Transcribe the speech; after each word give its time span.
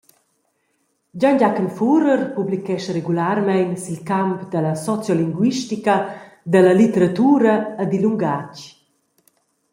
Gion-Giachen 1.23 1.67
Furer 1.79 2.21
publichescha 2.37 2.91
regularmein 2.97 3.71
sil 3.83 3.99
camp 4.09 4.39
dalla 4.55 4.73
sociolinguistica, 4.87 5.95
dalla 6.53 6.75
litteratura 6.81 7.51
e 7.81 7.83
dil 7.91 8.03
lungatg. 8.05 8.57